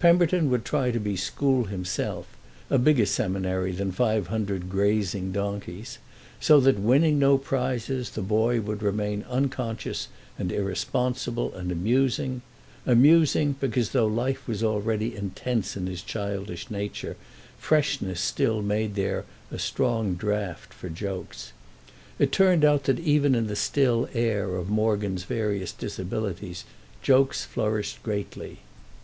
Pemberton 0.00 0.50
would 0.50 0.64
try 0.64 0.90
to 0.90 0.98
be 0.98 1.14
school 1.14 1.66
himself—a 1.66 2.78
bigger 2.78 3.06
seminary 3.06 3.70
than 3.70 3.92
five 3.92 4.26
hundred 4.26 4.68
grazing 4.68 5.30
donkeys, 5.30 5.98
so 6.40 6.58
that, 6.58 6.80
winning 6.80 7.16
no 7.20 7.38
prizes, 7.38 8.10
the 8.10 8.20
boy 8.20 8.60
would 8.60 8.82
remain 8.82 9.24
unconscious 9.30 10.08
and 10.36 10.50
irresponsible 10.50 11.54
and 11.54 11.70
amusing—amusing, 11.70 13.54
because, 13.60 13.90
though 13.90 14.08
life 14.08 14.48
was 14.48 14.64
already 14.64 15.14
intense 15.14 15.76
in 15.76 15.86
his 15.86 16.02
childish 16.02 16.72
nature, 16.72 17.16
freshness 17.56 18.20
still 18.20 18.62
made 18.62 18.96
there 18.96 19.24
a 19.52 19.60
strong 19.60 20.16
draught 20.16 20.74
for 20.74 20.88
jokes. 20.88 21.52
It 22.18 22.32
turned 22.32 22.64
out 22.64 22.82
that 22.82 22.98
even 22.98 23.36
in 23.36 23.46
the 23.46 23.54
still 23.54 24.08
air 24.12 24.56
of 24.56 24.68
Morgan's 24.68 25.22
various 25.22 25.70
disabilities 25.70 26.64
jokes 27.00 27.44
flourished 27.44 28.02
greatly. 28.02 28.58